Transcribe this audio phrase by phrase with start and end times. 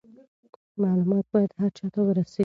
[0.81, 2.39] معلومات باید هر چا ته ورسیږي.